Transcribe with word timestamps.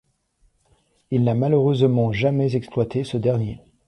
Il 1.11 1.23
n'a 1.23 1.35
malheureusement 1.35 2.11
jamais 2.11 2.55
exploité 2.55 3.03
ce 3.03 3.17
dernier. 3.17 3.61